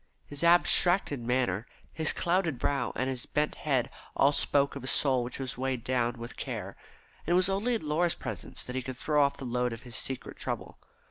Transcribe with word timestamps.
His 0.25 0.43
abstracted 0.43 1.19
manner, 1.19 1.67
his 1.93 2.11
clouded 2.11 2.57
brow, 2.57 2.91
and 2.95 3.07
his 3.07 3.27
bent 3.27 3.53
head 3.53 3.91
all 4.15 4.31
spoke 4.31 4.75
of 4.75 4.83
a 4.83 4.87
soul 4.87 5.23
which 5.23 5.37
was 5.37 5.59
weighed 5.59 5.83
down 5.83 6.13
with 6.17 6.37
care, 6.37 6.75
and 7.27 7.33
it 7.33 7.37
was 7.37 7.49
only 7.49 7.75
in 7.75 7.87
Laura's 7.87 8.15
presence 8.15 8.63
that 8.63 8.75
he 8.75 8.81
could 8.81 8.97
throw 8.97 9.23
off 9.23 9.37
the 9.37 9.45
load 9.45 9.73
of 9.73 9.83
his 9.83 9.95
secret 9.95 10.37
trouble. 10.37 10.79